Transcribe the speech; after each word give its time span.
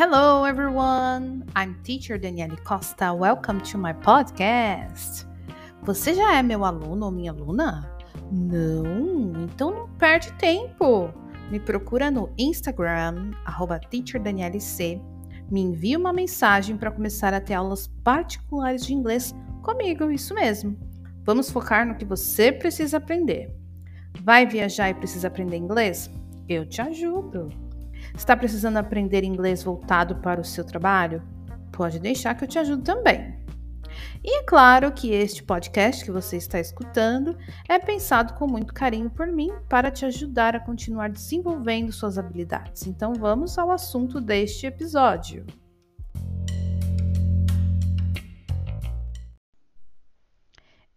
Hello, 0.00 0.44
everyone! 0.44 1.44
I'm 1.56 1.74
Teacher 1.82 2.20
Daniele 2.20 2.56
Costa. 2.62 3.12
Welcome 3.12 3.60
to 3.62 3.76
my 3.76 3.92
podcast. 3.92 5.26
Você 5.82 6.14
já 6.14 6.36
é 6.36 6.40
meu 6.40 6.64
aluno 6.64 7.06
ou 7.06 7.10
minha 7.10 7.32
aluna? 7.32 7.98
Não? 8.30 9.32
Então 9.42 9.72
não 9.72 9.88
perde 9.98 10.32
tempo. 10.34 11.12
Me 11.50 11.58
procura 11.58 12.12
no 12.12 12.32
Instagram, 12.38 13.32
TeacherDanieleC. 13.90 15.02
Me 15.50 15.62
envia 15.62 15.98
uma 15.98 16.12
mensagem 16.12 16.76
para 16.76 16.92
começar 16.92 17.34
a 17.34 17.40
ter 17.40 17.54
aulas 17.54 17.88
particulares 18.04 18.86
de 18.86 18.94
inglês 18.94 19.34
comigo, 19.64 20.12
isso 20.12 20.32
mesmo. 20.32 20.78
Vamos 21.24 21.50
focar 21.50 21.84
no 21.84 21.96
que 21.96 22.04
você 22.04 22.52
precisa 22.52 22.98
aprender. 22.98 23.52
Vai 24.22 24.46
viajar 24.46 24.90
e 24.90 24.94
precisa 24.94 25.26
aprender 25.26 25.56
inglês? 25.56 26.08
Eu 26.48 26.64
te 26.64 26.80
ajudo. 26.80 27.48
Está 28.14 28.36
precisando 28.36 28.76
aprender 28.76 29.24
inglês 29.24 29.62
voltado 29.62 30.16
para 30.16 30.40
o 30.40 30.44
seu 30.44 30.64
trabalho? 30.64 31.22
Pode 31.72 31.98
deixar 31.98 32.34
que 32.34 32.44
eu 32.44 32.48
te 32.48 32.58
ajudo 32.58 32.82
também. 32.82 33.38
E 34.22 34.40
é 34.40 34.42
claro 34.42 34.92
que 34.92 35.12
este 35.12 35.42
podcast 35.42 36.04
que 36.04 36.10
você 36.10 36.36
está 36.36 36.58
escutando 36.58 37.36
é 37.68 37.78
pensado 37.78 38.34
com 38.34 38.46
muito 38.46 38.74
carinho 38.74 39.10
por 39.10 39.26
mim 39.28 39.52
para 39.68 39.90
te 39.90 40.04
ajudar 40.04 40.54
a 40.56 40.60
continuar 40.60 41.10
desenvolvendo 41.10 41.92
suas 41.92 42.18
habilidades. 42.18 42.86
Então 42.86 43.14
vamos 43.14 43.58
ao 43.58 43.70
assunto 43.70 44.20
deste 44.20 44.66
episódio. 44.66 45.46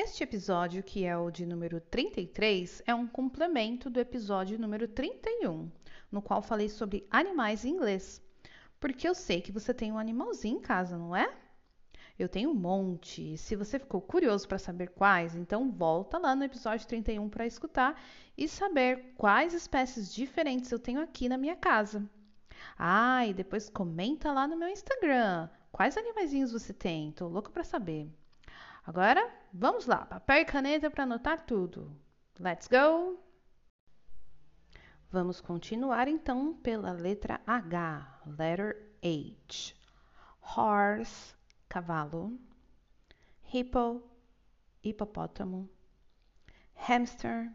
Este 0.00 0.22
episódio, 0.22 0.80
que 0.80 1.04
é 1.04 1.18
o 1.18 1.28
de 1.28 1.44
número 1.44 1.80
33, 1.80 2.84
é 2.86 2.94
um 2.94 3.04
complemento 3.04 3.90
do 3.90 3.98
episódio 3.98 4.56
número 4.56 4.86
31, 4.86 5.68
no 6.12 6.22
qual 6.22 6.40
falei 6.40 6.68
sobre 6.68 7.04
animais 7.10 7.64
em 7.64 7.70
inglês. 7.70 8.22
Porque 8.78 9.08
eu 9.08 9.12
sei 9.12 9.40
que 9.40 9.50
você 9.50 9.74
tem 9.74 9.90
um 9.90 9.98
animalzinho 9.98 10.58
em 10.58 10.60
casa, 10.60 10.96
não 10.96 11.16
é? 11.16 11.28
Eu 12.16 12.28
tenho 12.28 12.50
um 12.50 12.54
monte. 12.54 13.36
Se 13.38 13.56
você 13.56 13.76
ficou 13.76 14.00
curioso 14.00 14.46
para 14.46 14.56
saber 14.56 14.90
quais, 14.90 15.34
então 15.34 15.68
volta 15.68 16.16
lá 16.16 16.36
no 16.36 16.44
episódio 16.44 16.86
31 16.86 17.28
para 17.28 17.44
escutar 17.44 18.00
e 18.36 18.46
saber 18.46 19.14
quais 19.16 19.52
espécies 19.52 20.14
diferentes 20.14 20.70
eu 20.70 20.78
tenho 20.78 21.00
aqui 21.00 21.28
na 21.28 21.36
minha 21.36 21.56
casa. 21.56 22.08
Ah, 22.78 23.26
e 23.26 23.34
depois 23.34 23.68
comenta 23.68 24.30
lá 24.30 24.46
no 24.46 24.56
meu 24.56 24.68
Instagram. 24.68 25.48
Quais 25.72 25.96
animaizinhos 25.96 26.52
você 26.52 26.72
tem? 26.72 27.10
Tô 27.10 27.26
louco 27.26 27.50
para 27.50 27.64
saber. 27.64 28.08
Agora, 28.86 29.37
vamos 29.52 29.86
lá, 29.86 30.04
papel 30.04 30.42
e 30.42 30.44
caneta 30.44 30.90
para 30.90 31.04
anotar 31.04 31.44
tudo. 31.44 31.94
Let's 32.38 32.68
go! 32.68 33.18
Vamos 35.10 35.40
continuar 35.40 36.06
então 36.06 36.54
pela 36.54 36.92
letra 36.92 37.40
H, 37.46 38.20
letter 38.26 38.92
H. 39.02 39.74
Horse, 40.40 41.34
cavalo. 41.68 42.38
Hippo, 43.42 44.02
hipopótamo. 44.84 45.68
Hamster, 46.74 47.50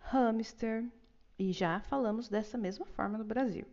hamster. 0.00 0.90
E 1.38 1.52
já 1.52 1.80
falamos 1.80 2.28
dessa 2.28 2.56
mesma 2.56 2.86
forma 2.86 3.18
no 3.18 3.24
Brasil. 3.24 3.66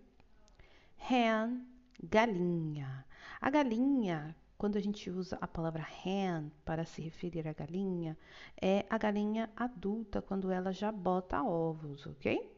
Hen, 0.97 1.65
galinha. 2.01 3.05
A 3.39 3.49
galinha, 3.49 4.35
quando 4.63 4.77
a 4.77 4.79
gente 4.79 5.09
usa 5.09 5.37
a 5.41 5.45
palavra 5.45 5.85
hen 6.05 6.49
para 6.63 6.85
se 6.85 7.01
referir 7.01 7.45
à 7.45 7.51
galinha, 7.51 8.17
é 8.61 8.85
a 8.89 8.97
galinha 8.97 9.49
adulta 9.57 10.21
quando 10.21 10.49
ela 10.49 10.71
já 10.71 10.89
bota 10.89 11.43
ovos, 11.43 12.07
ok? 12.07 12.49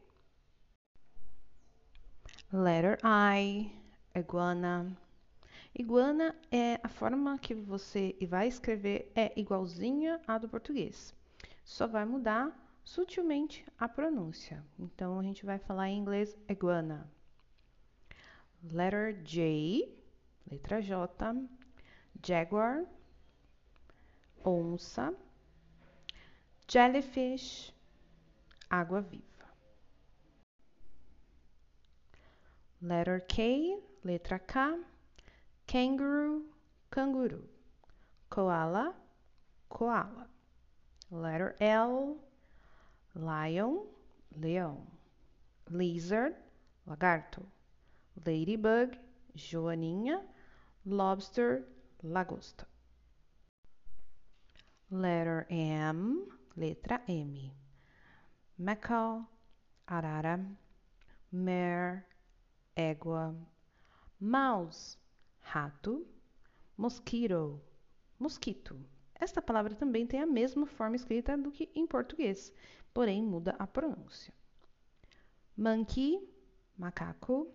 Letter 2.52 2.96
I, 3.04 3.72
iguana. 4.14 4.96
Iguana 5.76 6.32
é 6.48 6.78
a 6.80 6.88
forma 6.88 7.36
que 7.40 7.56
você 7.56 8.16
vai 8.28 8.46
escrever 8.46 9.10
é 9.16 9.32
igualzinha 9.36 10.20
à 10.28 10.38
do 10.38 10.48
português. 10.48 11.12
Só 11.64 11.88
vai 11.88 12.04
mudar 12.04 12.56
sutilmente 12.84 13.66
a 13.76 13.88
pronúncia. 13.88 14.64
Então 14.78 15.18
a 15.18 15.24
gente 15.24 15.44
vai 15.44 15.58
falar 15.58 15.88
em 15.88 15.98
inglês 15.98 16.38
iguana. 16.48 17.10
Letter 18.62 19.20
J, 19.24 19.92
letra 20.48 20.80
J, 20.80 21.48
jaguar, 22.22 22.84
onça, 24.44 25.14
jellyfish, 26.68 27.72
água 28.70 29.00
viva. 29.00 29.24
Letter 32.80 33.20
K, 33.28 33.78
letra 34.04 34.38
K, 34.38 34.78
kangaroo, 35.66 36.44
canguru, 36.90 37.48
koala, 38.30 38.94
koala. 39.68 40.28
Letter 41.10 41.54
L, 41.60 42.16
lion, 43.14 43.86
leão, 44.36 44.86
lizard, 45.70 46.34
lagarto, 46.86 47.46
ladybug, 48.24 48.98
joaninha, 49.34 50.20
lobster, 50.84 51.64
lagosta. 52.06 52.66
Letter 54.90 55.46
M, 55.50 56.28
letra 56.56 57.02
M, 57.08 57.52
macaw, 58.56 59.26
arara, 59.86 60.38
mare, 61.32 62.04
égua, 62.76 63.34
mouse, 64.20 64.96
rato, 65.40 66.06
mosquito, 66.76 67.60
mosquito. 68.18 68.78
Esta 69.14 69.42
palavra 69.42 69.74
também 69.74 70.06
tem 70.06 70.20
a 70.20 70.26
mesma 70.26 70.66
forma 70.66 70.94
escrita 70.94 71.36
do 71.36 71.50
que 71.50 71.70
em 71.74 71.86
português, 71.86 72.52
porém 72.94 73.22
muda 73.22 73.56
a 73.58 73.66
pronúncia. 73.66 74.32
Monkey, 75.56 76.20
macaco, 76.78 77.50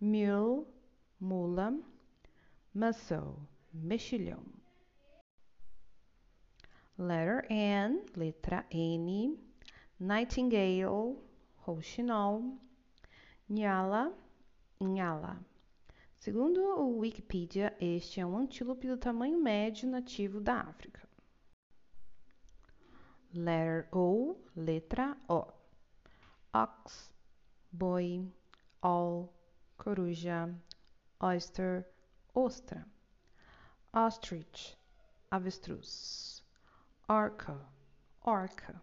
mule, 0.00 0.66
mula, 1.20 1.78
muscle, 2.74 3.46
mexilhão. 3.72 4.44
Letter 6.98 7.46
N, 7.50 8.04
letra 8.16 8.66
N, 8.70 9.38
nightingale, 9.98 11.16
rouxinol, 11.56 12.58
Nyala, 13.48 14.12
Inhala. 14.80 15.44
Segundo 16.18 16.60
o 16.60 16.98
Wikipedia, 16.98 17.76
este 17.80 18.20
é 18.20 18.26
um 18.26 18.36
antílope 18.36 18.86
do 18.86 18.96
tamanho 18.96 19.42
médio 19.42 19.88
nativo 19.88 20.40
da 20.40 20.60
África. 20.60 21.08
Letter 23.34 23.88
O, 23.90 24.36
letra 24.54 25.16
O. 25.28 25.46
Ox, 26.54 27.12
boi, 27.72 28.30
all, 28.82 29.32
coruja, 29.78 30.54
oyster, 31.18 31.88
ostra. 32.34 32.86
Ostrich, 33.92 34.78
avestruz. 35.30 36.42
Orca, 37.08 37.60
orca. 38.22 38.82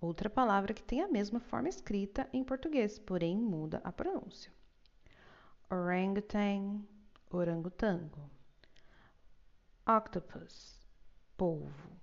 Outra 0.00 0.28
palavra 0.28 0.74
que 0.74 0.82
tem 0.82 1.00
a 1.00 1.08
mesma 1.08 1.38
forma 1.38 1.68
escrita 1.68 2.28
em 2.32 2.42
português, 2.42 2.98
porém 2.98 3.36
muda 3.36 3.80
a 3.84 3.92
pronúncia 3.92 4.52
orangutan, 5.72 6.84
orangotango. 7.30 8.30
Octopus, 9.86 10.78
polvo. 11.38 11.96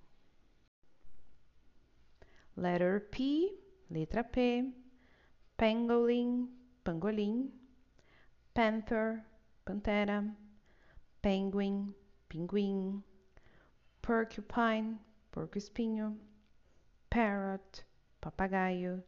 Letter 2.57 2.99
P, 3.11 3.53
letra 3.91 4.23
P. 4.23 4.73
Pangolin, 5.55 6.49
pangolim. 6.83 7.53
Panther, 8.55 9.23
pantera. 9.63 10.25
Penguin, 11.21 11.93
pinguim. 12.29 13.03
Porcupine, 14.01 14.99
porco-espinho. 15.31 16.17
Parrot, 17.09 17.83
papagaio. 18.21 19.03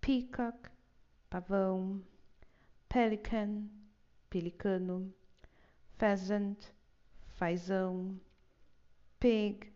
Peacock, 0.00 0.70
pavão. 1.28 2.02
Pelican, 2.88 3.68
pelicano, 4.30 5.12
pheasant, 5.98 6.72
fazão, 7.36 8.18
pig, 9.18 9.72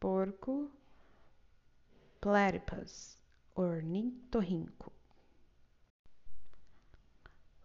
porco, 0.00 0.70
platypus, 2.20 3.18
ornitorrinco. 3.54 4.92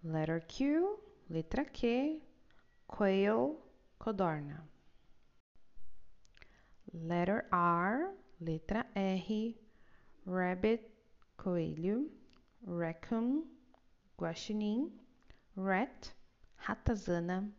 Letter 0.04 0.46
Q, 0.48 1.00
letra 1.30 1.66
Q, 1.66 2.22
quail, 2.88 3.63
codorna. 4.04 4.60
Letter 6.92 7.46
R, 7.54 8.10
letra 8.42 8.84
R, 8.96 9.56
rabbit, 10.26 10.92
coelho, 11.38 12.04
raccoon, 12.66 13.44
guaxinim, 14.20 14.90
rat, 15.56 16.12
ratazana, 16.68 17.50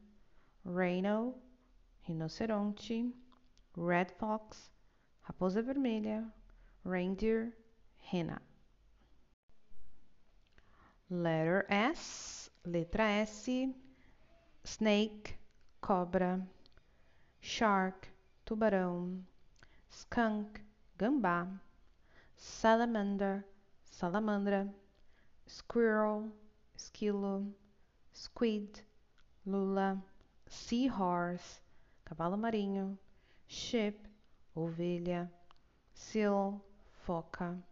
rhino, 0.64 1.34
rinoceronte, 2.06 3.10
red 3.76 4.12
fox, 4.18 4.68
raposa 5.26 5.62
vermelha, 5.62 6.30
reindeer, 6.84 7.54
rena. 8.12 8.38
Letter 11.08 11.66
S, 11.70 12.50
letra 12.66 13.22
S, 13.22 13.48
snake, 14.64 15.38
cobra, 15.84 16.40
shark, 17.42 18.08
tubarão, 18.46 19.22
skunk, 19.90 20.58
gambá, 20.96 21.46
salamander, 22.38 23.44
salamandra, 23.84 24.74
squirrel, 25.46 26.32
esquilo, 26.74 27.54
squid, 28.14 28.82
lula, 29.44 30.02
seahorse, 30.48 31.60
cavalo 32.02 32.38
marinho, 32.38 32.98
sheep, 33.46 34.08
ovelha, 34.54 35.30
seal, 35.92 36.64
foca, 37.04 37.62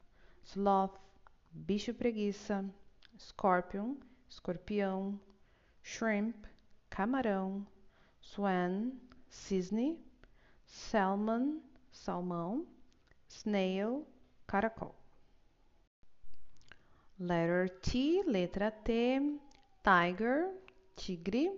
sloth, 0.44 1.00
bicho 1.50 1.94
preguiça, 1.94 2.62
scorpion, 3.18 3.96
escorpião, 4.28 5.18
shrimp, 5.82 6.44
camarão, 6.90 7.66
swan, 8.22 8.92
cisne, 9.30 9.96
salmon, 10.66 11.60
salmão, 11.90 12.64
snail, 13.28 14.02
caracol. 14.48 14.94
Letter 17.18 17.68
T, 17.82 18.22
letra 18.26 18.72
T, 18.84 19.38
tiger, 19.84 20.50
tigre, 20.96 21.50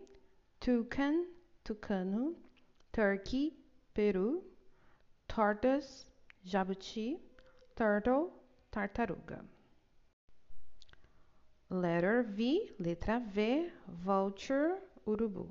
toucan, 0.61 1.27
tucano, 1.65 2.35
turkey, 2.93 3.53
peru, 3.95 4.43
tortoise, 5.29 6.07
jabuti, 6.47 7.19
turtle, 7.77 8.31
tartaruga. 8.73 9.41
Letter 11.71 12.23
V, 12.23 12.71
letra 12.79 13.21
V, 13.33 13.71
vulture, 14.05 14.79
urubu. 15.07 15.49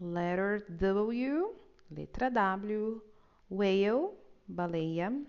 Letter 0.00 0.62
W, 0.76 1.54
letra 1.90 2.30
W, 2.32 3.02
whale, 3.50 4.14
baleia, 4.48 5.24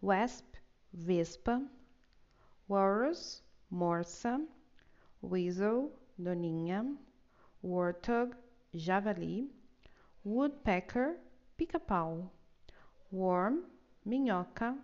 wasp, 0.00 0.44
vespa, 0.92 1.60
walrus, 2.68 3.42
morsa, 3.72 4.46
weasel, 5.20 5.90
doninha, 6.16 6.96
warthog, 7.64 8.34
javali, 8.72 9.48
woodpecker, 10.22 11.16
pica-pau, 11.56 12.30
worm, 13.10 13.64
minhoca, 14.06 14.76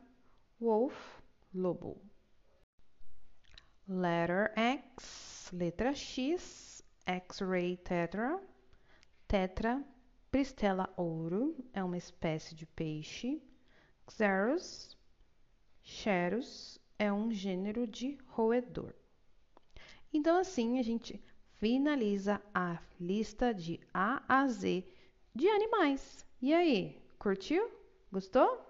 wolf, 0.58 1.22
lobo. 1.54 1.96
Letter 3.86 4.50
X, 4.56 5.50
letra 5.52 5.94
X, 5.94 6.82
X-ray 7.06 7.78
tetra, 7.84 8.40
tetra, 9.34 9.84
pristela 10.30 10.88
ouro, 10.96 11.56
é 11.72 11.82
uma 11.82 11.96
espécie 11.96 12.54
de 12.54 12.64
peixe. 12.64 13.42
Xeros, 14.08 14.96
Xeros, 15.82 16.78
é 16.96 17.12
um 17.12 17.32
gênero 17.32 17.84
de 17.84 18.16
roedor. 18.28 18.94
Então, 20.12 20.38
assim, 20.38 20.78
a 20.78 20.84
gente 20.84 21.20
finaliza 21.54 22.40
a 22.54 22.78
lista 23.00 23.52
de 23.52 23.80
A 23.92 24.22
a 24.28 24.46
Z 24.46 24.84
de 25.34 25.48
animais. 25.48 26.24
E 26.40 26.54
aí, 26.54 27.02
curtiu? 27.18 27.68
Gostou? 28.12 28.64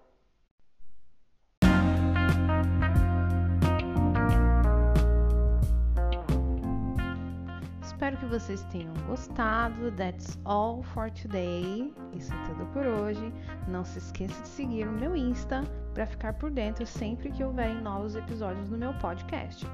Espero 8.15 8.29
que 8.29 8.39
vocês 8.39 8.63
tenham 8.71 8.93
gostado. 9.07 9.91
That's 9.91 10.39
all 10.45 10.81
for 10.83 11.11
today. 11.11 11.93
Isso 12.13 12.33
é 12.33 12.45
tudo 12.45 12.65
por 12.67 12.85
hoje. 12.85 13.33
Não 13.67 13.83
se 13.83 13.97
esqueça 13.97 14.41
de 14.41 14.47
seguir 14.47 14.87
o 14.87 14.91
meu 14.93 15.17
Insta 15.17 15.63
para 15.93 16.05
ficar 16.05 16.33
por 16.35 16.49
dentro 16.49 16.85
sempre 16.85 17.29
que 17.29 17.43
houverem 17.43 17.81
novos 17.81 18.15
episódios 18.15 18.69
no 18.69 18.77
meu 18.77 18.93
podcast, 18.99 19.67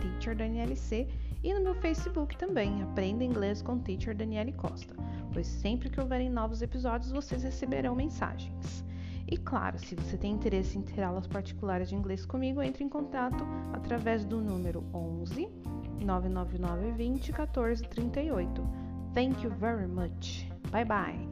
TeacherDanielC, 0.00 1.08
e 1.42 1.52
no 1.52 1.60
meu 1.60 1.74
Facebook 1.74 2.38
também, 2.38 2.82
Aprenda 2.82 3.22
Inglês 3.22 3.60
com 3.60 3.78
Teacher 3.78 4.16
Daniele 4.16 4.52
Costa, 4.52 4.94
pois 5.32 5.46
sempre 5.46 5.90
que 5.90 6.00
houverem 6.00 6.30
novos 6.30 6.62
episódios 6.62 7.12
vocês 7.12 7.42
receberão 7.42 7.94
mensagens. 7.94 8.82
E 9.34 9.36
claro, 9.36 9.76
se 9.80 9.96
você 9.96 10.16
tem 10.16 10.30
interesse 10.30 10.78
em 10.78 10.82
ter 10.82 11.02
aulas 11.02 11.26
particulares 11.26 11.88
de 11.88 11.96
inglês 11.96 12.24
comigo, 12.24 12.62
entre 12.62 12.84
em 12.84 12.88
contato 12.88 13.44
através 13.72 14.24
do 14.24 14.40
número 14.40 14.84
11 14.94 15.48
999 16.00 16.92
20 16.92 17.32
14 17.32 17.82
38. 17.82 18.62
Thank 19.12 19.42
you 19.42 19.50
very 19.50 19.88
much. 19.88 20.48
Bye 20.70 20.84
bye. 20.84 21.28